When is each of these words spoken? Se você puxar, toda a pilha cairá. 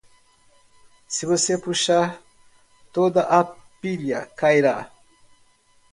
Se 1.07 1.27
você 1.27 1.59
puxar, 1.59 2.19
toda 2.91 3.21
a 3.21 3.43
pilha 3.79 4.25
cairá. 4.35 4.91